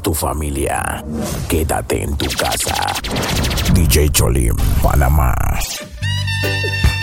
tu 0.00 0.14
familia. 0.14 1.04
Quédate 1.48 2.02
en 2.02 2.16
tu 2.16 2.26
casa. 2.30 2.74
DJ 3.74 4.10
Cholim, 4.10 4.56
Panamá. 4.82 5.34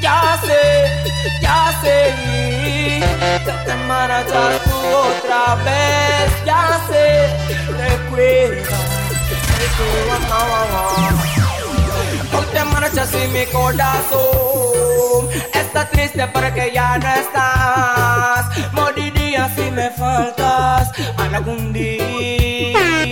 Ya 0.01 0.39
sé, 0.45 1.11
ya 1.41 1.73
sé 1.81 2.57
te 3.65 3.75
marchas 3.87 4.63
tú 4.63 4.75
otra 4.75 5.55
vez. 5.63 6.45
Ya 6.45 6.79
sé, 6.87 7.29
recuerda 7.77 8.77
te 12.53 12.63
marchas 12.63 13.09
y 13.13 13.27
mi 13.29 13.45
corazón 13.47 15.27
está 15.53 15.87
triste 15.89 16.25
porque 16.27 16.71
ya 16.73 16.97
no 16.97 17.07
estás. 17.13 18.73
Moriría 18.73 19.49
si 19.55 19.69
me 19.71 19.89
faltas 19.91 20.91
algún 21.17 21.73
día. 21.73 22.56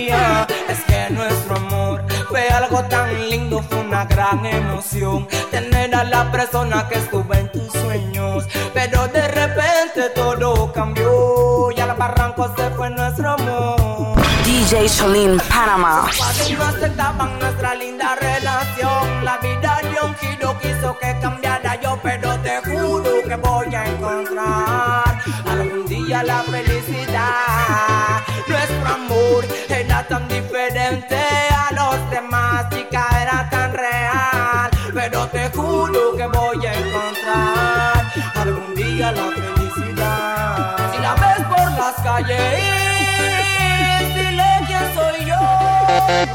Es 0.08 0.84
que 0.86 1.10
nuestro 1.10 1.56
amor 1.56 2.04
fue 2.28 2.48
algo 2.48 2.80
tan 2.84 3.28
lindo, 3.28 3.60
fue 3.62 3.78
una 3.78 4.04
gran 4.04 4.46
emoción. 4.46 5.26
Tener 5.50 5.92
a 5.94 6.04
la 6.04 6.30
persona 6.30 6.86
que 6.88 6.98
estuvo 6.98 7.34
en 7.34 7.50
tus 7.50 7.72
sueños. 7.72 8.44
Pero 8.72 9.08
de 9.08 9.26
repente 9.26 10.10
todo 10.14 10.72
cambió 10.72 11.72
y 11.76 11.80
al 11.80 11.96
barranco 11.96 12.48
se 12.56 12.70
fue 12.70 12.90
nuestro 12.90 13.30
amor. 13.30 14.22
DJ 14.44 14.88
Cholin, 14.88 15.40
Panamá. 15.48 16.08
No 16.56 16.64
aceptaban 16.64 17.38
nuestra 17.40 17.74
linda 17.74 18.14
relación. 18.14 19.24
La 19.24 19.38
vida 19.38 19.80
de 19.82 20.06
un 20.06 20.14
giro 20.14 20.56
quiso 20.60 20.96
que 20.98 21.18
cambiara 21.20 21.80
yo, 21.80 21.98
pero 22.00 22.38
te 22.40 22.58
juro 22.58 23.10
que 23.26 23.34
voy 23.34 23.74
a 23.74 23.86
encontrar 23.86 25.20
algún 25.48 25.86
día 25.86 26.22
la 26.22 26.42
felicidad. 26.44 26.65
En 46.08 46.28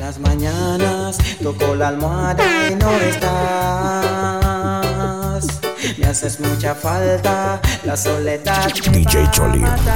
las 0.00 0.18
mañanas 0.18 1.16
toco 1.42 1.74
la 1.74 1.88
almohada 1.88 2.70
y 2.70 2.74
no 2.74 2.90
estás. 2.90 4.57
Me 6.08 6.12
haces 6.12 6.40
mucha 6.40 6.74
falta 6.74 7.60
la 7.84 7.94
soledad. 7.94 8.72
DJ. 8.92 9.28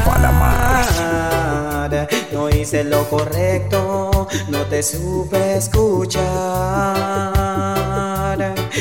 Panamá. 0.04 1.88
No 2.30 2.50
hice 2.50 2.84
lo 2.84 3.08
correcto, 3.08 4.28
no 4.48 4.58
te 4.66 4.82
supe 4.82 5.56
escuchar. 5.56 6.22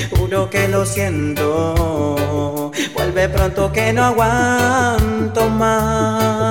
Juro 0.09 0.49
que 0.49 0.67
lo 0.67 0.85
siento. 0.85 2.69
Vuelve 2.95 3.29
pronto 3.29 3.71
que 3.71 3.93
no 3.93 4.03
aguanto 4.03 5.47
más. 5.47 6.50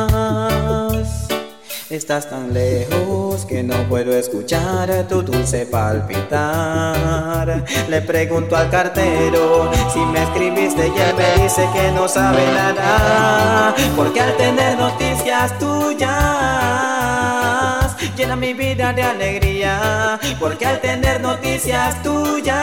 Estás 1.91 2.30
tan 2.30 2.55
lejos 2.55 3.44
que 3.46 3.64
no 3.64 3.74
puedo 3.88 4.16
escuchar 4.16 5.09
tu 5.09 5.22
dulce 5.22 5.66
palpitar. 5.66 7.64
Le 7.88 8.00
pregunto 8.03 8.54
al 8.54 8.70
cartero 8.70 9.69
si 9.92 9.98
me 9.98 10.22
escribiste 10.22 10.87
y 10.87 11.00
él 11.00 11.14
me 11.16 11.42
dice 11.42 11.69
que 11.75 11.91
no 11.91 12.06
sabe 12.06 12.47
nada. 12.54 13.75
Porque 13.97 14.20
al 14.20 14.37
tener 14.37 14.78
noticias 14.78 15.59
tuyas 15.59 16.19
llena 18.20 18.36
mi 18.36 18.53
vida 18.53 18.92
de 18.92 19.03
alegría. 19.03 20.20
Porque 20.38 20.66
al 20.66 20.78
tener 20.81 21.20
noticias 21.20 22.03
tuyas 22.03 22.58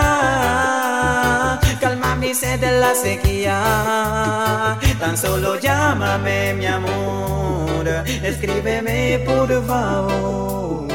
calma 1.80 2.16
mi 2.16 2.34
sed 2.34 2.60
de 2.60 2.80
la 2.80 2.94
sequía. 2.94 4.78
Tan 5.00 5.18
solo 5.18 5.60
llámame, 5.60 6.54
mi 6.54 6.66
amor. 6.66 7.88
Escríbeme, 8.24 9.20
por 9.26 9.50
favor. 9.66 10.88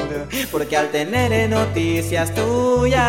Porque 0.51 0.77
al 0.77 0.91
tener 0.91 1.49
noticias 1.49 2.33
tuyas, 2.35 3.03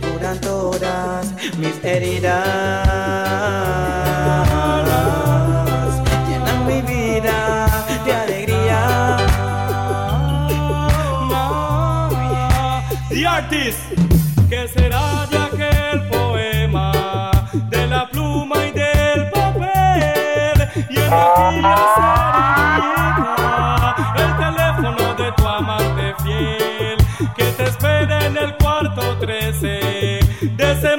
curan 0.00 0.40
todas 0.40 1.26
mis 1.58 1.84
heridas. 1.84 2.46
Artist. 13.36 13.78
¿Qué 14.48 14.66
será 14.66 15.26
de 15.30 15.36
aquel 15.36 16.08
poema? 16.08 17.30
De 17.68 17.86
la 17.86 18.08
pluma 18.08 18.56
y 18.66 18.70
del 18.70 19.30
papel. 19.30 20.56
Y 20.88 20.96
en 20.96 21.12
aquella 21.12 21.76
servilleta, 22.76 23.94
el 24.24 24.30
teléfono 24.44 25.14
de 25.20 25.32
tu 25.32 25.46
amante 25.46 26.14
fiel. 26.24 26.96
Que 27.36 27.44
te 27.58 27.64
espera 27.64 28.24
en 28.24 28.38
el 28.38 28.56
cuarto 28.56 29.18
13 29.18 29.66
de 30.56 30.72
ese 30.72 30.96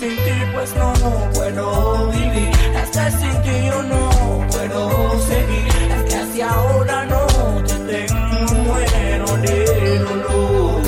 pues 0.00 0.74
no 0.74 0.92
puedo 1.34 2.08
vivir. 2.08 2.50
Es 2.74 2.90
que 2.90 3.10
sin 3.10 3.42
ti 3.42 3.66
yo 3.66 3.82
no 3.82 4.46
puedo 4.50 5.20
seguir. 5.26 5.68
Es 5.68 6.02
que 6.08 6.20
hacia 6.20 6.48
ahora 6.48 7.04
no 7.04 7.26
te 7.64 7.74
tengo, 7.74 8.54
muero 8.64 9.36
de 9.36 9.98
dolor. 9.98 10.82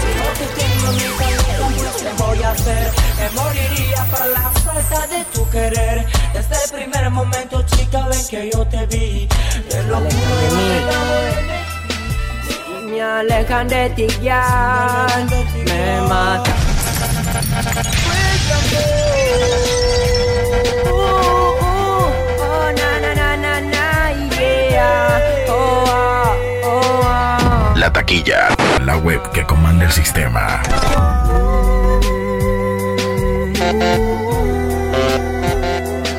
Si 0.00 0.10
no 0.16 0.28
te 0.38 0.46
tengo 0.58 0.86
en 0.90 0.96
mi 0.96 1.18
cabeza, 1.18 1.68
pues 1.74 2.02
¿qué 2.02 2.22
voy 2.22 2.42
a 2.42 2.50
hacer? 2.50 2.92
Me 3.18 3.30
moriría 3.40 4.04
por 4.10 4.26
la 4.28 4.50
falta 4.50 5.06
de 5.08 5.24
tu 5.34 5.50
querer. 5.50 6.06
Desde 6.32 6.64
el 6.64 6.70
primer 6.70 7.10
momento, 7.10 7.62
chica, 7.62 8.08
ven 8.08 8.26
que 8.30 8.50
yo 8.52 8.66
te 8.66 8.86
vi. 8.86 9.28
Te 9.68 9.82
lo 9.84 9.96
juro, 9.96 10.56
me 10.56 10.78
enamoré. 10.78 11.66
Si 12.46 12.86
me 12.86 13.02
alejan 13.02 13.68
de 13.68 13.90
ti 13.90 14.06
ya, 14.22 15.06
me 15.66 16.00
mata. 16.08 16.65
La 27.76 27.92
taquilla, 27.92 28.48
la 28.84 28.98
web 28.98 29.22
que 29.32 29.42
comanda 29.44 29.86
el 29.86 29.92
sistema. 29.92 30.60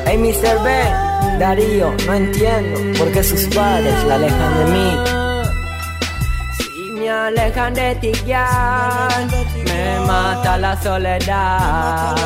Hey, 0.06 0.18
Mr. 0.18 0.62
B, 0.64 1.38
Darío, 1.38 1.94
no 2.04 2.14
entiendo 2.14 2.98
por 2.98 3.12
qué 3.12 3.22
sus 3.22 3.44
padres 3.54 4.02
la 4.04 4.16
alejan 4.16 4.58
de 4.58 4.64
mí. 4.72 4.96
Si 6.58 6.92
me 6.94 7.08
alejan 7.08 7.74
de 7.74 7.94
ti 7.96 8.12
ya, 8.26 9.08
me 9.78 10.00
mata 10.06 10.58
la 10.58 10.80
soledad. 10.82 12.16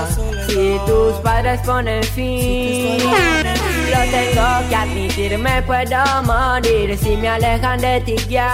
Si 0.48 0.78
tus 0.86 1.14
padres 1.22 1.60
ponen 1.64 2.02
fin, 2.02 2.98
lo 3.92 4.00
tengo 4.16 4.68
que 4.68 4.76
admitir, 4.76 5.38
me 5.38 5.62
puedo 5.62 6.02
morir. 6.24 6.98
Si 6.98 7.16
me 7.16 7.28
alejan 7.28 7.80
de 7.80 8.00
ti 8.00 8.16
ya, 8.28 8.50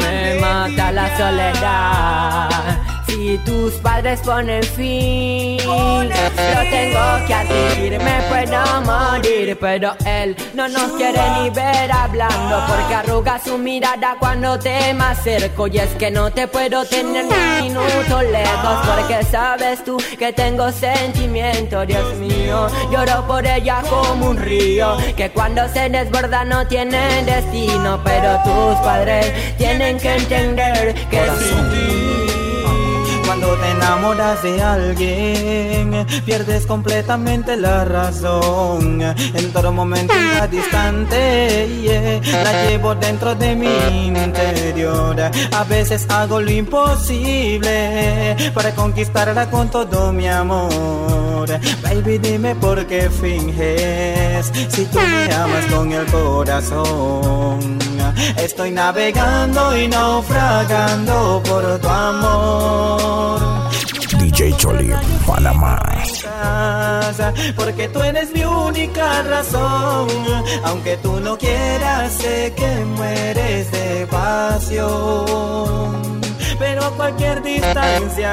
me 0.00 0.40
mata 0.40 0.92
la 0.92 1.06
soledad. 1.16 2.71
Si 3.22 3.38
tus 3.38 3.74
padres 3.74 4.20
ponen 4.22 4.64
fin, 4.64 5.56
lo 5.64 6.60
tengo 6.70 7.26
que 7.28 7.32
admitir, 7.32 8.00
me 8.00 8.20
puedo 8.28 8.82
morir. 8.82 9.56
Pero 9.60 9.94
él 10.04 10.34
no 10.54 10.66
nos 10.66 10.90
quiere 10.94 11.20
ni 11.38 11.50
ver 11.50 11.92
hablando, 11.92 12.64
porque 12.66 12.94
arruga 12.96 13.38
su 13.38 13.58
mirada 13.58 14.16
cuando 14.18 14.58
te 14.58 14.92
me 14.94 15.04
acerco. 15.04 15.68
Y 15.68 15.78
es 15.78 15.90
que 15.90 16.10
no 16.10 16.32
te 16.32 16.48
puedo 16.48 16.84
tener 16.84 17.26
ni 17.26 17.68
un 17.68 17.74
minuto 17.74 18.22
lejos, 18.22 18.88
porque 18.88 19.22
sabes 19.30 19.84
tú 19.84 19.98
que 20.18 20.32
tengo 20.32 20.72
sentimiento, 20.72 21.86
Dios 21.86 22.16
mío. 22.16 22.66
Lloro 22.90 23.24
por 23.28 23.46
ella 23.46 23.84
como 23.88 24.30
un 24.30 24.36
río, 24.36 24.96
que 25.16 25.30
cuando 25.30 25.68
se 25.68 25.88
desborda 25.88 26.44
no 26.44 26.66
tiene 26.66 27.22
destino. 27.22 28.00
Pero 28.02 28.40
tus 28.42 28.80
padres 28.80 29.32
tienen 29.58 29.96
que 30.00 30.12
entender 30.12 30.94
que 31.08 31.22
sin 31.38 31.70
ti. 31.70 32.01
Cuando 33.24 33.56
te 33.56 33.70
enamoras 33.70 34.42
de 34.42 34.62
alguien, 34.62 36.06
pierdes 36.24 36.66
completamente 36.66 37.56
la 37.56 37.84
razón. 37.84 39.00
En 39.00 39.52
todo 39.52 39.72
momento, 39.72 40.12
en 40.14 40.30
cada 40.30 40.54
instante, 40.54 41.68
yeah, 41.82 42.20
la 42.44 42.66
llevo 42.66 42.94
dentro 42.94 43.34
de 43.34 43.54
mi 43.54 44.06
interior. 44.06 45.20
A 45.52 45.64
veces 45.64 46.06
hago 46.08 46.40
lo 46.40 46.50
imposible 46.50 48.36
para 48.54 48.74
conquistarla 48.74 49.50
con 49.50 49.70
todo 49.70 50.12
mi 50.12 50.28
amor. 50.28 51.46
Baby, 51.82 52.18
dime 52.18 52.54
por 52.54 52.86
qué 52.86 53.10
finges 53.10 54.52
si 54.68 54.84
tú 54.86 54.98
me 54.98 55.34
amas 55.34 55.66
con 55.66 55.92
el 55.92 56.06
corazón. 56.06 57.78
Estoy 58.36 58.70
navegando 58.70 59.76
y 59.76 59.88
naufragando 59.88 61.42
por 61.44 61.78
tu 61.78 61.88
amor. 61.88 63.21
DJ 64.18 64.52
Cholim, 64.56 64.96
Panamá. 65.26 65.78
Porque 67.56 67.88
tú 67.88 68.00
eres 68.02 68.32
mi 68.34 68.44
única 68.44 69.22
razón. 69.22 70.08
Aunque 70.64 70.96
tú 70.98 71.20
no 71.20 71.36
quieras, 71.36 72.12
sé 72.12 72.52
que 72.56 72.84
mueres 72.96 73.70
de 73.70 74.06
pasión. 74.06 74.92
Pero 76.58 76.84
a 76.84 76.90
cualquier 76.92 77.42
distancia, 77.42 78.32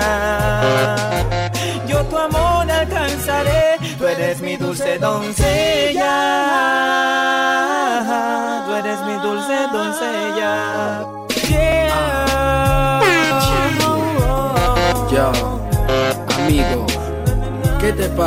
yo 1.88 2.04
tu 2.06 2.18
amor 2.18 2.70
alcanzaré. 2.72 3.78
Tú 3.98 4.08
eres 4.08 4.42
mi 4.42 4.56
dulce 4.58 4.98
doncella. 5.00 5.59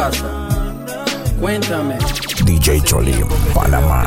Pasa? 0.03 0.27
Cuéntame. 1.41 1.97
DJ 2.45 2.81
Cholim, 2.83 3.29
Panamá. 3.55 4.05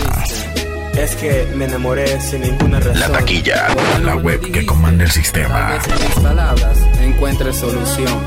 Es 0.97 1.15
que 1.15 1.45
me 1.55 1.65
enamoré 1.65 2.19
sin 2.21 2.41
ninguna 2.41 2.79
razón. 2.79 2.99
La 2.99 3.09
taquilla, 3.09 3.67
la 4.01 4.15
web 4.15 4.39
que 4.51 4.65
comanda 4.65 5.03
el 5.03 5.11
sistema. 5.11 5.75
En 5.75 6.05
mis 6.05 6.15
palabras 6.15 6.77
encuentres 7.01 7.57
solución. 7.57 8.19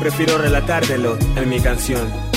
Prefiero 0.00 0.38
relatártelo 0.38 1.16
en 1.36 1.48
mi 1.48 1.60
canción. 1.60 2.31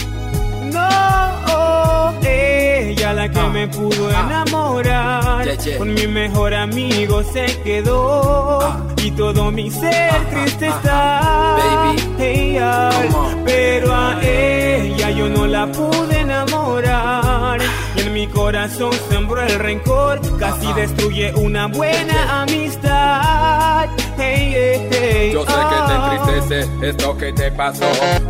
Que 3.35 3.49
me 3.49 3.67
pudo 3.67 4.09
enamorar. 4.09 5.45
Yeah, 5.45 5.57
yeah. 5.57 5.77
Con 5.77 5.93
mi 5.93 6.07
mejor 6.07 6.53
amigo 6.53 7.23
se 7.23 7.45
quedó. 7.63 8.61
Ah. 8.61 8.81
Y 9.03 9.11
todo 9.11 9.51
mi 9.51 9.69
ser 9.69 10.09
Ajá, 10.09 10.29
triste 10.29 10.67
está. 10.67 11.55
Pero 13.45 13.93
a 13.93 14.21
ella 14.23 15.11
yo 15.11 15.29
no 15.29 15.45
la 15.45 15.67
pude 15.67 16.19
enamorar. 16.21 17.59
Y 17.95 18.01
en 18.01 18.13
mi 18.13 18.27
corazón 18.27 18.93
sembró 19.09 19.41
el 19.41 19.59
rencor. 19.59 20.19
Casi 20.39 20.71
destruye 20.73 21.33
una 21.35 21.67
buena 21.67 22.41
amistad. 22.41 23.89
Yo 25.31 25.43
sé 25.45 25.51
ah. 25.53 25.69
que 25.69 25.77
te 25.87 26.35
entristece 26.35 26.89
esto 26.89 27.17
que 27.17 27.33
te 27.33 27.51
pasó 27.51 27.85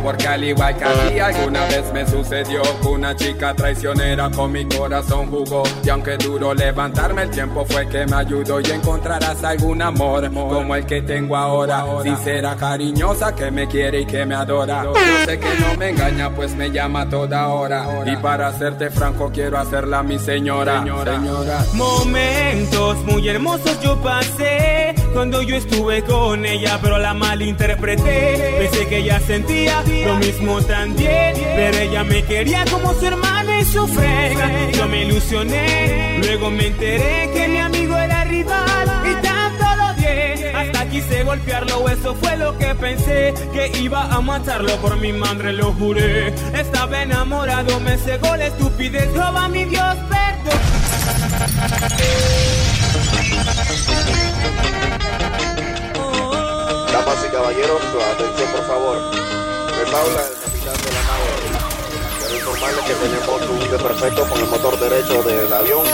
Porque 0.06 0.28
al 0.28 0.44
igual 0.44 0.76
que 0.76 0.84
a 0.84 1.08
ti 1.08 1.18
alguna 1.18 1.64
vez 1.64 1.92
me 1.92 2.06
sucedió 2.06 2.62
que 2.80 2.86
Una 2.86 3.16
chica 3.16 3.52
traicionera 3.54 4.30
con 4.30 4.52
mi 4.52 4.64
corazón 4.64 5.28
jugó. 5.28 5.64
Y 5.82 5.88
aunque 5.88 6.16
duro 6.16 6.54
levantarme 6.54 7.24
el 7.24 7.30
tiempo 7.30 7.64
fue 7.68 7.88
que 7.88 8.06
me 8.06 8.14
ayudó 8.14 8.60
Y 8.60 8.70
encontrarás 8.70 9.42
algún 9.42 9.82
amor 9.82 10.32
como 10.32 10.76
el 10.76 10.86
que 10.86 11.02
tengo 11.02 11.36
ahora. 11.36 11.84
Sincera, 12.04 12.54
cariñosa, 12.54 13.34
que 13.34 13.50
me 13.50 13.66
quiere 13.66 14.02
y 14.02 14.06
que 14.06 14.24
me 14.24 14.36
adora. 14.36 14.84
Yo 14.84 14.94
sé 15.24 15.40
que 15.40 15.48
no 15.58 15.74
me 15.76 15.88
engaña 15.88 16.30
pues 16.30 16.54
me 16.54 16.70
llama 16.70 17.08
toda 17.08 17.48
hora. 17.48 17.84
Y 18.06 18.14
para 18.18 18.52
serte 18.52 18.90
franco 18.90 19.32
quiero 19.34 19.58
hacerla 19.58 20.04
mi 20.04 20.20
señora. 20.20 20.84
Señora, 20.84 21.66
Momentos 21.74 23.04
muy 23.06 23.28
hermosos 23.28 23.80
yo 23.82 24.00
pasé 24.00 24.94
cuando 25.12 25.42
yo 25.42 25.56
estuve 25.56 26.04
con 26.04 26.44
ella, 26.44 26.78
pero 26.80 26.98
la 26.98 27.14
malinterpreté. 27.14 28.56
Pensé 28.58 28.86
que 28.86 28.98
ella 28.98 29.18
sentía 29.18 29.82
lo 30.04 30.16
mismo 30.16 30.60
también, 30.62 31.34
pero 31.56 31.78
ella 31.78 32.04
me 32.04 32.22
quería 32.24 32.64
como 32.70 32.92
su 32.94 33.06
hermana 33.06 33.60
y 33.60 33.64
su 33.64 33.86
frega. 33.86 34.70
Yo 34.72 34.86
me 34.88 35.04
ilusioné, 35.04 36.18
luego 36.18 36.50
me 36.50 36.68
enteré 36.68 37.30
que 37.32 37.48
mi 37.48 37.58
amigo 37.58 37.96
era 37.96 38.24
rival 38.24 39.02
y 39.04 39.14
tanto 39.22 39.64
lo 39.76 39.86
odié. 39.92 40.52
Hasta 40.54 40.88
quise 40.88 41.22
golpearlo, 41.22 41.88
eso 41.88 42.14
fue 42.14 42.36
lo 42.36 42.56
que 42.58 42.74
pensé, 42.74 43.34
que 43.52 43.70
iba 43.78 44.04
a 44.04 44.20
matarlo 44.20 44.76
por 44.76 44.96
mi 44.98 45.12
madre, 45.12 45.52
lo 45.52 45.72
juré. 45.72 46.34
Estaba 46.54 47.02
enamorado, 47.02 47.80
me 47.80 47.96
cegó 47.98 48.36
la 48.36 48.46
estupidez, 48.46 49.12
roba 49.14 49.48
mi 49.48 49.64
Dios, 49.64 49.96
perdón. 50.08 50.60
Damas 56.92 57.26
y 57.26 57.32
caballeros, 57.32 57.82
atención 58.14 58.50
por 58.52 58.66
favor. 58.66 59.45
Habla 59.78 60.22
el 60.22 60.36
capitán 60.42 60.76
de 60.84 60.90
la 60.92 61.02
nave. 61.08 61.28
Quiero 62.18 62.34
informarles 62.36 62.84
que 62.84 62.94
tenemos 62.94 63.38
un 63.48 63.70
desperfecto 63.70 64.28
con 64.28 64.38
el 64.40 64.46
motor 64.46 64.78
derecho 64.80 65.22
del 65.22 65.52
avión. 65.52 65.84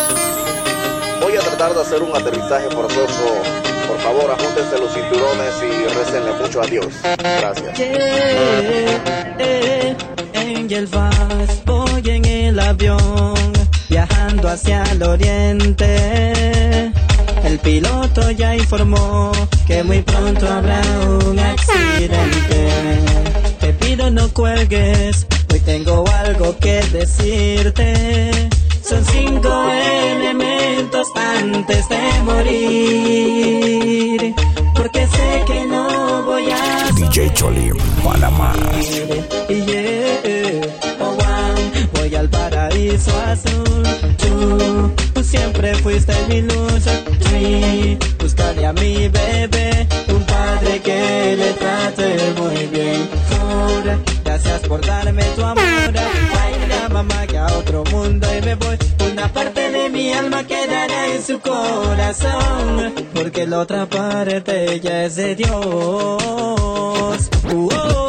Voy 1.20 1.36
a 1.36 1.40
tratar 1.40 1.74
de 1.74 1.82
hacer 1.82 2.02
un 2.02 2.16
aterrizaje 2.16 2.70
forzoso. 2.70 3.42
Por 3.86 3.98
favor, 4.00 4.30
ajúntense 4.30 4.78
los 4.78 4.92
cinturones 4.92 5.54
y 5.62 5.86
récenle 5.94 6.32
mucho 6.32 6.62
a 6.62 6.66
Dios. 6.66 6.86
Gracias. 7.18 7.78
Fast, 10.90 11.66
voy 11.66 12.02
en 12.06 12.24
el 12.24 12.58
avión, 12.58 13.52
viajando 13.90 14.48
hacia 14.48 14.82
el 14.84 15.02
oriente. 15.02 16.92
El 17.44 17.58
piloto 17.58 18.30
ya 18.30 18.56
informó 18.56 19.32
que 19.66 19.82
muy 19.84 20.00
pronto 20.02 20.48
habrá 20.48 20.80
un 21.26 21.38
accidente. 21.38 23.02
Te 23.62 23.72
pido 23.74 24.10
no 24.10 24.28
cuelgues, 24.34 25.24
hoy 25.52 25.60
tengo 25.60 26.04
algo 26.08 26.58
que 26.58 26.82
decirte. 26.92 28.50
Son 28.82 29.04
cinco 29.04 29.68
elementos 29.70 31.06
antes 31.14 31.88
de 31.88 32.22
morir. 32.24 33.54
Porque 34.74 35.06
sé 35.06 35.44
que 35.46 35.64
no 35.66 36.24
voy 36.24 36.50
a. 36.50 36.90
DJ 36.96 37.32
Cholim, 37.34 37.76
Panamá. 38.02 38.52
Yeah, 39.48 39.62
yeah, 39.64 40.66
oh, 40.98 41.14
wow. 41.14 41.54
Voy 41.94 42.16
al 42.16 42.28
paraíso 42.28 43.12
azul. 43.20 43.84
Tú, 44.18 44.90
tú 45.14 45.22
siempre 45.22 45.76
fuiste 45.76 46.14
mi 46.28 46.42
luz. 46.42 46.82
Sí, 47.30 47.96
buscaré 48.18 48.66
a 48.66 48.72
mi 48.72 49.08
bebé 49.08 49.86
siempre 50.62 50.80
que 50.80 51.36
le 51.36 51.52
trate 51.54 52.34
muy 52.40 52.66
bien. 52.66 53.08
Gracias 54.24 54.60
por 54.62 54.84
darme 54.84 55.22
tu 55.36 55.42
amor. 55.42 55.62
Ay, 55.62 56.54
la 56.68 56.88
mamá 56.88 57.26
que 57.26 57.38
a 57.38 57.46
otro 57.46 57.84
mundo 57.90 58.26
y 58.36 58.40
me 58.42 58.54
voy. 58.54 58.78
Una 59.12 59.28
parte 59.32 59.70
de 59.70 59.90
mi 59.90 60.12
alma 60.12 60.44
quedará 60.46 61.14
en 61.14 61.22
su 61.22 61.40
corazón, 61.40 62.94
porque 63.14 63.46
la 63.46 63.60
otra 63.60 63.86
parte 63.86 64.80
ya 64.80 65.04
es 65.04 65.16
de 65.16 65.34
Dios. 65.34 65.50
Uh. 67.52 67.68
Oh. 67.72 68.01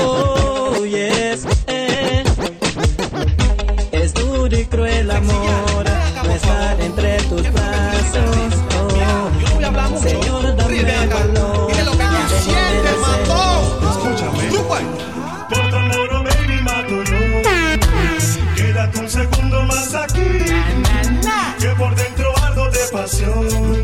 pasión. 23.13 23.84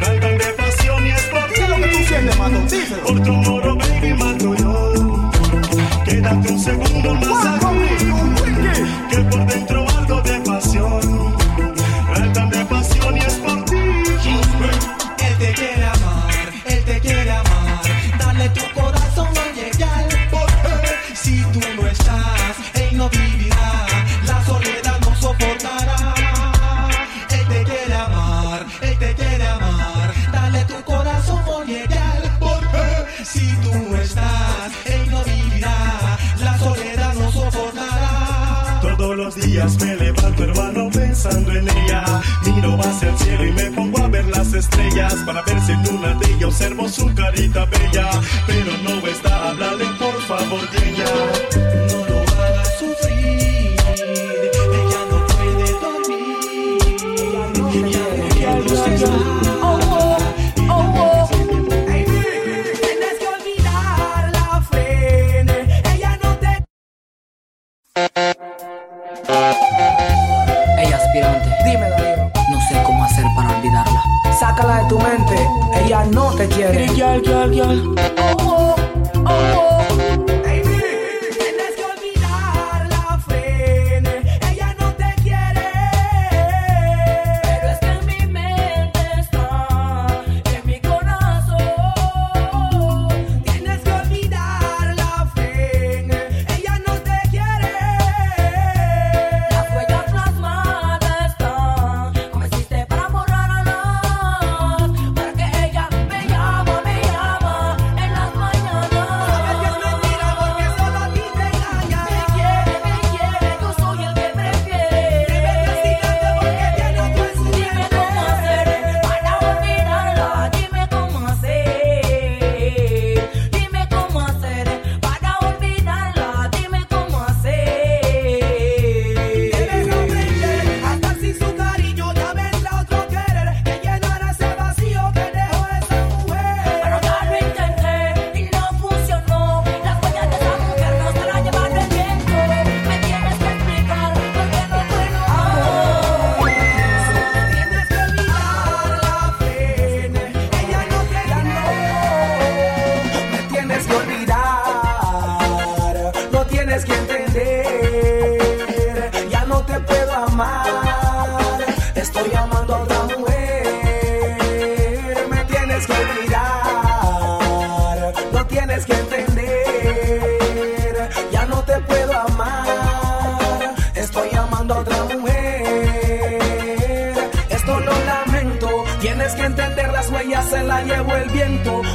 Raigan 0.00 0.38
de 0.38 0.44
pasión 0.56 1.06
y 1.06 1.10
es 1.10 1.22
por 1.22 1.68
lo 1.68 1.76
que 1.76 1.88
tú 1.88 1.98
sientes, 2.06 2.38
mano? 2.38 2.58
Por 3.06 3.22
tu 3.22 3.32
moro, 3.32 3.72
oh, 3.72 3.76
baby, 3.76 4.14
mato 4.14 4.54
yo. 4.54 5.30
Quédate 6.04 6.52
un 6.52 6.60
segundo 6.60 7.14
más 7.14 7.63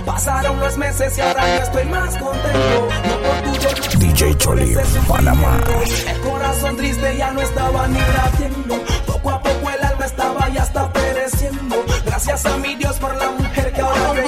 Pasaron 0.06 0.60
los 0.60 0.78
meses 0.78 1.18
y 1.18 1.22
ahora 1.22 1.58
yo 1.58 1.64
estoy 1.64 1.86
más 1.86 2.18
contento. 2.18 2.90
No 3.08 3.18
por 3.20 3.42
tuyo, 3.44 3.70
DJ 4.00 4.38
Choli, 4.38 4.76
Panamá. 5.08 5.62
El 6.08 6.20
corazón 6.20 6.76
triste 6.76 7.18
ya 7.18 7.32
no 7.32 7.42
estaba 7.42 7.88
ni 7.88 8.00
latiendo. 8.00 8.84
Poco 9.06 9.30
a 9.30 9.42
poco 9.42 9.70
el 9.70 9.82
alma 9.86 10.06
estaba 10.06 10.50
ya 10.50 10.64
está 10.64 10.92
pereciendo. 10.92 11.86
Gracias 12.06 12.46
a 12.46 12.58
mi 12.58 12.76
Dios 12.76 12.98
por 12.98 13.16
la 13.16 13.32
mujer 13.32 13.72
que 13.72 13.82
ahora 13.82 14.14
me. 14.14 14.24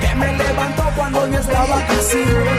Que 0.00 0.14
me 0.16 0.32
levantó 0.36 0.82
cuando 0.96 1.28
yo 1.28 1.38
estaba 1.38 1.86
crecido. 1.86 2.53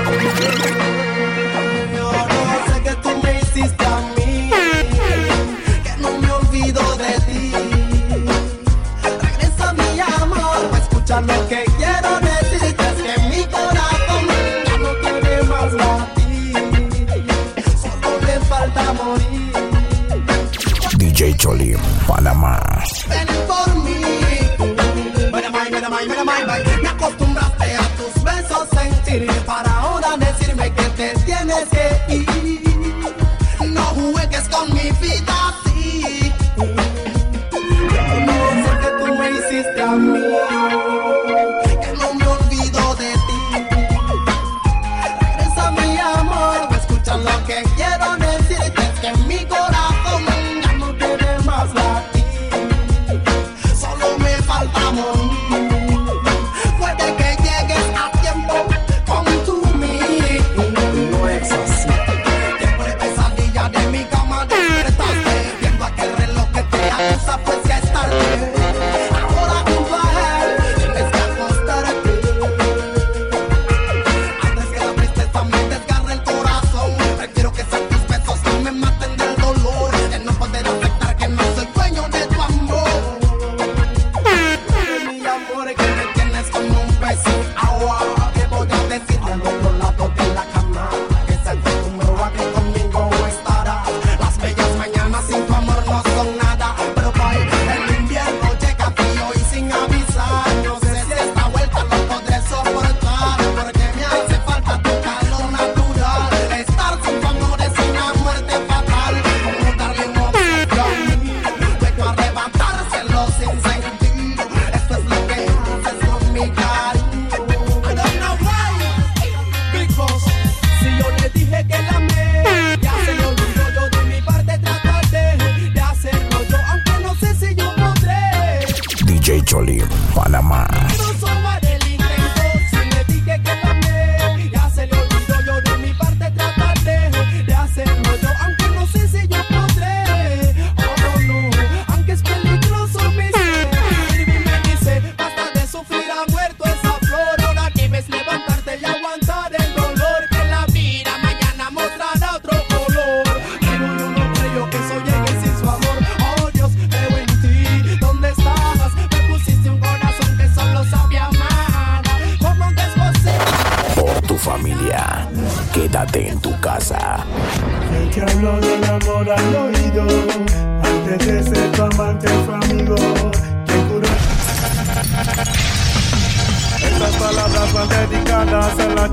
Solín, 129.55 129.87
Panamá. 130.13 130.67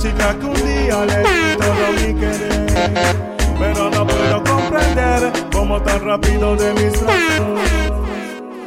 chica 0.03 0.37
que 0.37 0.47
un 0.47 0.55
día 0.55 1.05
le 1.07 1.19
di 1.19 1.57
todo 1.63 1.87
mi 1.95 2.15
querer. 2.19 2.67
Pero 3.59 3.91
no 3.91 4.05
puedo 4.05 4.43
comprender 4.43 5.33
cómo 5.53 5.81
tan 5.81 6.05
rápido 6.05 6.57
de 6.57 6.73
mis 6.75 6.93
brazos. 7.01 7.61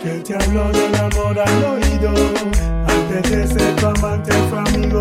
Que 0.02 0.12
te 0.26 0.34
habló 0.34 0.70
del 0.70 0.96
amor 0.96 1.38
al 1.38 1.64
oído, 1.74 2.12
antes 2.88 3.32
de 3.32 3.48
ser 3.48 3.76
tu 3.76 3.86
amante 3.86 4.32
fue 4.50 4.60
amigo. 4.60 5.00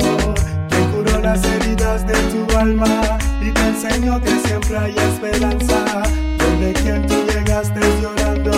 Que 0.70 0.78
curó 0.90 1.20
las 1.20 1.44
heridas 1.44 2.04
de 2.04 2.14
tu 2.14 2.58
alma 2.58 3.00
y 3.40 3.52
te 3.52 3.60
enseñó 3.68 4.20
que 4.20 4.30
siempre 4.44 4.76
hay 4.76 4.96
esperanza. 4.96 6.02
Desde 6.38 6.72
quien 6.82 7.06
tú 7.06 7.14
llegaste 7.32 7.80
llorando, 8.02 8.52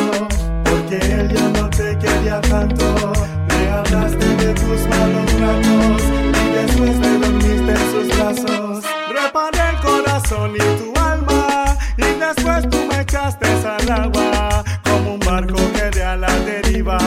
porque 0.64 0.96
él 0.96 1.28
ya 1.28 1.48
no 1.60 1.68
te 1.68 1.98
quería 1.98 2.40
tanto. 2.40 3.12
Le 3.48 3.70
hablaste 3.70 4.26
de 4.42 4.54
tus 4.54 4.80
malos 4.88 5.40
ratos 5.40 6.02
y 6.40 6.56
después 6.56 7.00
de 7.02 7.18
dormir 7.18 7.55
en 7.70 7.90
sus 7.90 8.08
brazos. 8.16 8.84
Reparé 9.12 9.70
el 9.70 9.76
corazón 9.80 10.54
y 10.54 10.58
tu 10.78 11.00
alma. 11.00 11.76
Y 11.96 12.18
después 12.18 12.68
tú 12.70 12.78
me 12.88 13.00
echaste 13.00 13.46
al 13.46 13.90
agua. 13.90 14.64
Como 14.84 15.14
un 15.14 15.20
barco 15.20 15.56
que 15.74 15.90
de 15.96 16.04
a 16.04 16.16
la 16.16 16.32
deriva. 16.40 16.98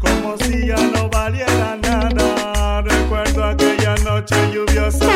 Como 0.00 0.36
si 0.38 0.66
ya 0.66 0.76
no 0.76 1.08
valiera 1.08 1.76
nada. 1.82 2.82
Recuerdo 2.82 3.44
aquella 3.44 3.94
noche 4.04 4.36
lluviosa. 4.52 5.06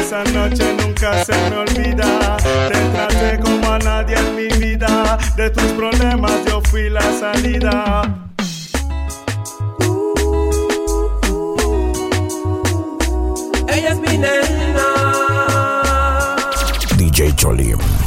Esa 0.00 0.24
noche 0.24 0.74
nunca 0.80 1.24
se 1.24 1.32
me 1.50 1.56
olvida. 1.58 2.36
Te 2.70 2.80
traté 2.92 3.40
como 3.40 3.72
a 3.72 3.78
nadie 3.78 4.16
en 4.16 4.36
mi 4.36 4.48
vida. 4.58 5.18
De 5.36 5.50
tus 5.50 5.70
problemas 5.72 6.44
yo 6.46 6.60
fui 6.62 6.90
la 6.90 7.02
salida. 7.12 8.27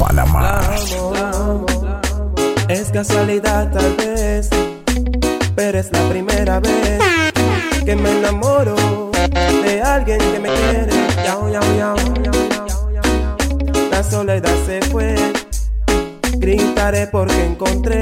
Panamá. 0.01 0.61
La 1.13 1.29
amo. 1.29 1.65
Es 2.67 2.89
casualidad 2.89 3.71
tal 3.71 3.95
vez, 3.97 4.49
pero 5.55 5.77
es 5.77 5.91
la 5.91 6.09
primera 6.09 6.59
vez 6.59 6.99
que 7.85 7.95
me 7.95 8.17
enamoro 8.17 8.75
de 9.63 9.81
alguien 9.81 10.17
que 10.17 10.39
me 10.39 10.49
quiere. 10.49 11.01
La 13.91 14.03
soledad 14.03 14.55
se 14.65 14.81
fue, 14.89 15.15
gritaré 16.37 17.05
porque 17.05 17.45
encontré 17.45 17.99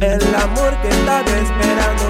el 0.00 0.34
amor 0.36 0.80
que 0.80 0.88
estaba 0.88 1.24
esperando. 1.42 2.04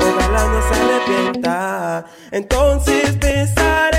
Ojalá 0.00 0.46
no 0.48 0.60
se 0.66 0.74
arrepienta, 0.80 2.04
entonces 2.30 3.12
pensaré. 3.20 3.95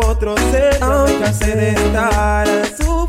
otro 0.00 0.34
ser, 0.50 0.80
nunca 0.80 1.32
se 1.32 1.54
de 1.54 1.70
estar 1.70 2.48
a 2.48 2.64
su 2.76 3.08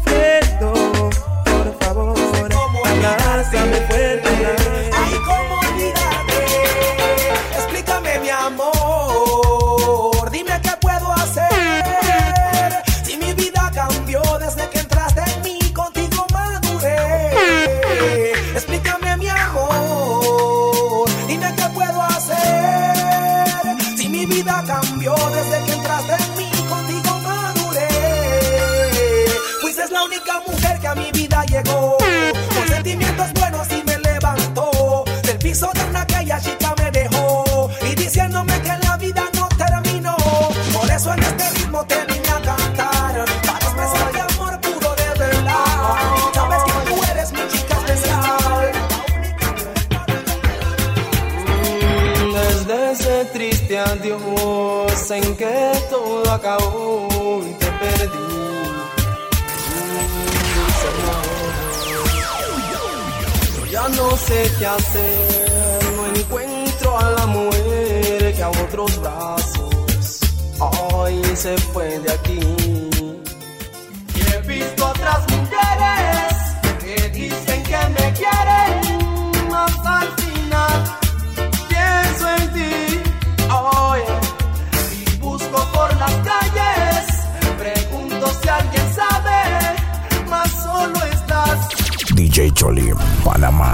Panamá. 93.23 93.72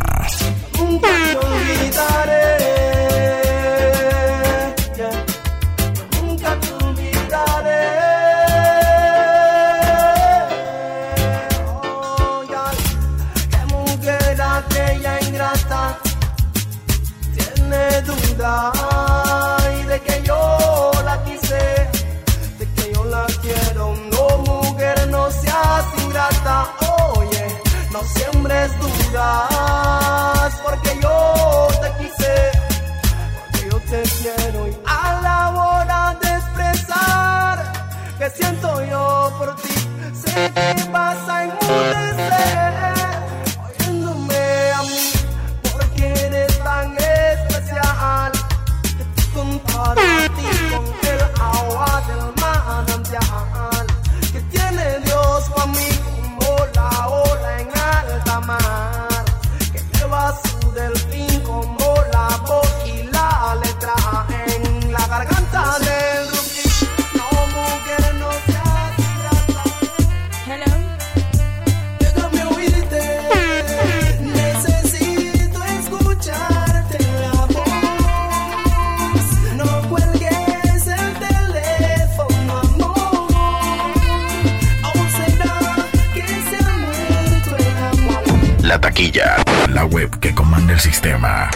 La 89.69 89.85
web 89.85 90.19
que 90.19 90.35
comanda 90.35 90.73
el 90.73 90.79
sistema. 90.81 91.49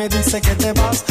me 0.00 0.08
dice 0.08 0.40
que 0.40 0.54
te 0.54 0.72
vas. 0.72 1.09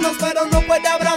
manos, 0.00 0.16
pero 0.18 0.44
no 0.46 0.60
puede 0.62 0.88
abrazar. 0.88 1.09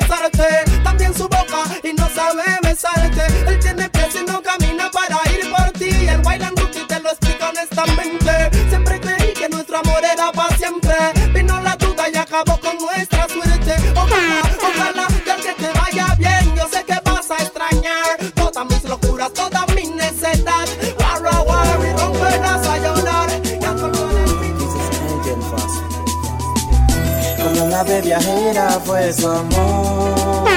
fue 28.79 29.13
su 29.13 29.27
amor. 29.27 30.53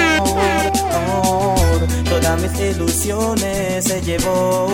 Todas 2.08 2.40
mis 2.40 2.60
ilusiones 2.60 3.84
se 3.84 4.00
llevó. 4.00 4.66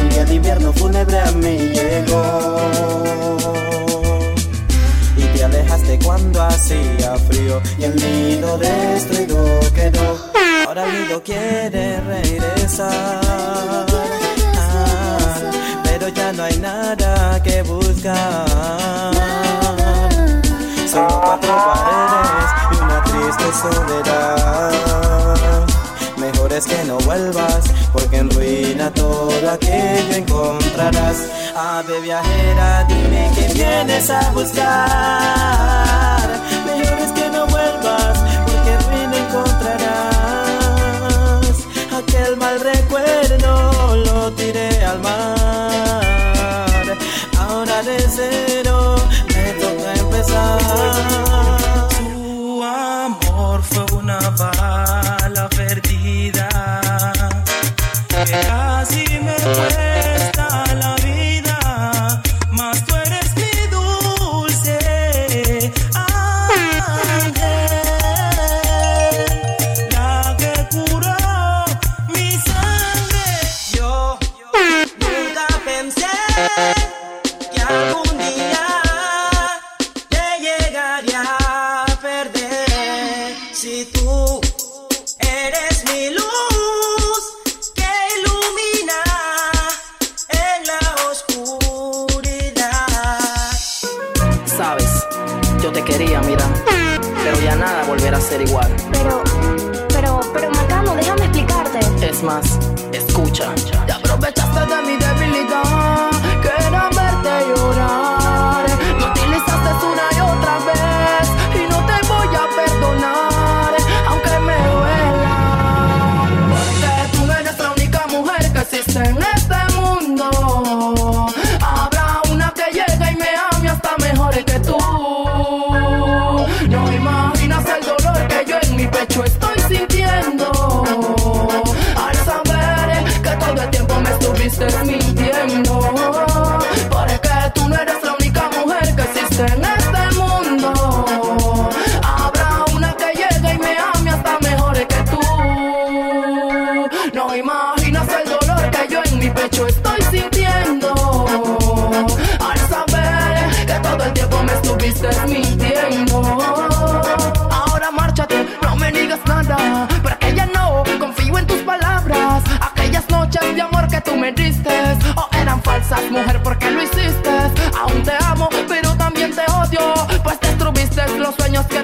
Un 0.00 0.08
día 0.08 0.24
de 0.24 0.34
invierno 0.34 0.72
fúnebre 0.72 1.18
a 1.18 1.30
mí 1.32 1.56
llegó 1.72 2.56
Y 5.16 5.22
te 5.36 5.44
alejaste 5.44 5.98
cuando 6.04 6.42
hacía 6.42 7.16
frío 7.28 7.60
y 7.78 7.84
el 7.84 7.96
nido 7.96 8.58
destruido 8.58 9.60
quedó. 9.74 10.18
Ahora 10.66 10.84
el 10.86 11.02
nido 11.02 11.22
quiere 11.22 12.00
regresar, 12.00 13.20
ah, 14.56 15.34
pero 15.82 16.08
ya 16.08 16.32
no 16.32 16.44
hay 16.44 16.56
nada 16.58 17.42
que 17.42 17.62
buscar. 17.62 19.59
Son 20.90 21.06
cuatro 21.06 21.54
paredes 21.54 22.50
y 22.72 22.76
una 22.82 23.04
triste 23.04 23.44
soledad. 23.62 24.72
Mejor 26.16 26.52
es 26.52 26.66
que 26.66 26.82
no 26.82 26.98
vuelvas, 26.98 27.62
porque 27.92 28.16
en 28.16 28.28
ruina 28.30 28.92
todo 28.92 29.30
aquello 29.48 30.16
encontrarás. 30.16 31.28
Ah, 31.54 31.78
Ave 31.78 32.00
viajera, 32.00 32.84
dime 32.88 33.30
que 33.36 33.54
vienes 33.54 34.10
a 34.10 34.32
buscar 34.32 35.60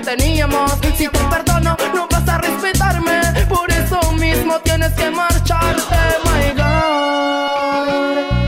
Si 0.06 1.08
te 1.08 1.18
perdono, 1.18 1.76
no 1.92 2.06
vas 2.08 2.28
a 2.28 2.38
respetarme. 2.38 3.20
Por 3.48 3.68
eso 3.72 4.00
mismo 4.12 4.56
tienes 4.60 4.92
que 4.92 5.10
marcharte, 5.10 5.96
my 6.22 6.54
God. 6.54 7.88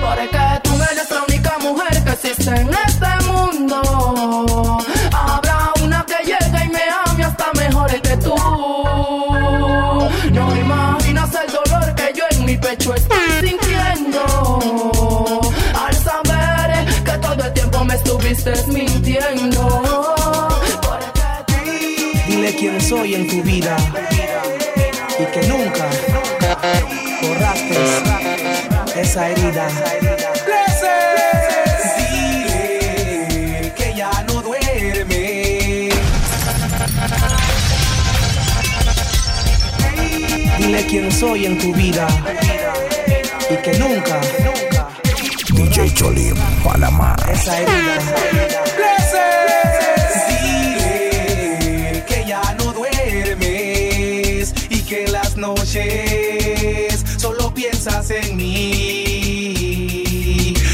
Porque 0.00 0.38
tú 0.62 0.74
eres 0.92 1.10
la 1.10 1.24
única 1.26 1.58
mujer 1.58 2.04
que 2.04 2.10
existe 2.10 2.50
en 2.50 2.70
este 2.86 3.08
mundo. 3.26 4.78
Habrá 5.12 5.72
una 5.82 6.06
que 6.06 6.24
llega 6.24 6.64
y 6.64 6.68
me 6.68 6.82
ame 7.04 7.24
hasta 7.24 7.52
mejor 7.54 7.90
que 8.02 8.16
tú. 8.18 8.36
No 10.30 10.56
imaginas 10.56 11.30
el 11.34 11.52
dolor 11.52 11.92
que 11.96 12.12
yo 12.14 12.24
en 12.30 12.44
mi 12.44 12.56
pecho 12.56 12.94
estoy 12.94 13.48
sintiendo. 13.48 15.40
Al 15.74 15.94
saber 15.96 16.86
que 17.04 17.18
todo 17.18 17.44
el 17.44 17.52
tiempo 17.52 17.84
me 17.84 17.94
estuviste 17.94 18.52
mintiendo. 18.68 19.77
soy 22.88 23.14
en 23.16 23.26
tu 23.26 23.42
vida 23.42 23.76
y 25.18 25.24
que 25.26 25.46
nunca 25.46 25.90
borraste 27.20 27.76
esa 28.98 29.28
herida. 29.28 29.68
Dile 31.98 33.74
que 33.76 33.94
ya 33.94 34.10
no 34.28 34.40
duerme. 34.40 35.90
Dile 40.56 40.86
quién 40.86 41.12
soy 41.12 41.44
en 41.44 41.58
tu 41.58 41.74
vida 41.74 42.06
y 43.50 43.56
que 43.56 43.78
nunca. 43.78 44.18
DJ 45.50 45.92
Cholim, 45.92 46.36
Panamá. 46.64 47.14
Esa 47.30 47.60
herida. 47.60 48.47
solo 57.18 57.52
piensas 57.52 58.10
en 58.10 58.36
mí. 58.38 59.74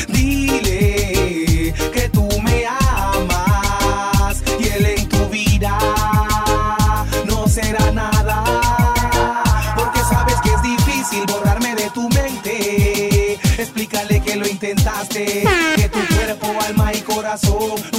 Dile 0.07 1.75
que 1.93 2.09
tú 2.11 2.29
me 2.43 2.65
amas 2.65 4.41
y 4.61 4.69
él 4.69 4.87
en 4.87 5.09
tu 5.09 5.29
vida 5.31 5.77
no 7.27 7.49
será 7.49 7.91
nada. 7.91 8.45
Porque 9.77 9.99
sabes 9.99 10.37
que 10.43 10.51
es 10.51 10.63
difícil 10.63 11.27
borrarme 11.27 11.75
de 11.75 11.91
tu 11.91 12.09
mente. 12.11 13.33
Explícale 13.59 14.21
que 14.21 14.37
lo 14.37 14.47
intentaste, 14.47 15.43
que 15.75 15.89
tu 15.89 15.99
cuerpo, 16.15 16.57
alma 16.69 16.93
y 16.95 17.01
corazón 17.01 17.94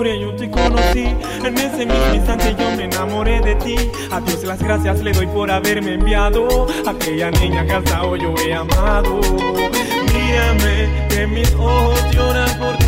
historia 0.00 0.16
yo 0.16 0.34
te 0.34 0.50
conocí. 0.50 1.14
En 1.44 1.58
ese 1.58 1.84
mismo 1.84 2.14
instante 2.14 2.56
yo 2.58 2.70
me 2.76 2.84
enamoré 2.84 3.40
de 3.40 3.54
ti. 3.56 3.76
A 4.10 4.20
Dios 4.20 4.42
las 4.44 4.58
gracias 4.62 5.00
le 5.00 5.12
doy 5.12 5.26
por 5.26 5.50
haberme 5.50 5.94
enviado. 5.94 6.66
A 6.86 6.90
aquella 6.90 7.30
niña 7.30 7.66
que 7.66 7.72
hasta 7.72 8.02
hoy 8.04 8.20
yo 8.20 8.34
he 8.42 8.54
amado. 8.54 9.20
Mírame, 9.20 11.06
que 11.10 11.26
mis 11.26 11.52
ojos 11.54 12.02
lloran 12.12 12.48
por 12.58 12.76
ti. 12.78 12.86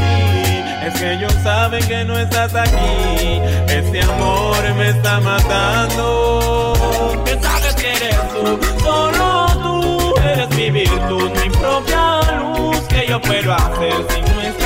Es 0.87 0.98
que 0.98 1.12
ellos 1.12 1.35
saben 1.42 1.87
que 1.87 2.05
no 2.05 2.18
estás 2.18 2.55
aquí. 2.55 3.42
Este 3.68 4.03
amor 4.03 4.56
me 4.79 4.88
está 4.88 5.21
matando. 5.21 6.73
Que 7.27 7.38
sabes 7.42 7.75
que 7.75 7.88
eres 7.88 8.29
tú, 8.33 8.58
solo 8.83 9.46
tú 9.63 10.15
eres 10.19 10.48
mi 10.56 10.71
virtud, 10.71 11.31
mi 11.42 11.50
propia 11.50 12.21
luz 12.40 12.81
que 12.88 13.06
yo 13.06 13.21
puedo 13.21 13.52
hacer 13.52 13.92
sin 14.08 14.25
no 14.35 14.62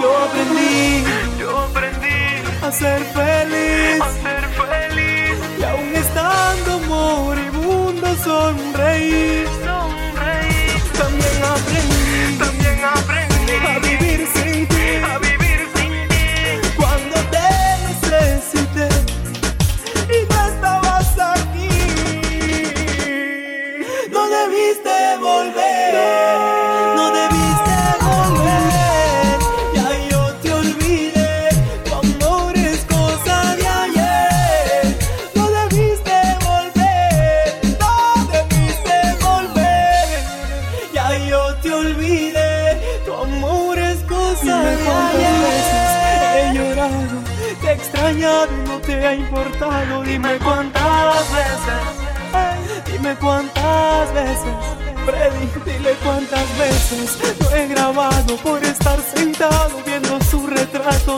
Yo 0.00 0.18
aprendí, 0.24 1.04
yo 1.38 1.58
aprendí 1.58 2.08
a 2.62 2.72
ser 2.72 3.00
feliz. 3.04 3.19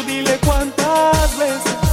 dile 0.07 0.39
cuántas 0.45 1.39
veces 1.39 1.92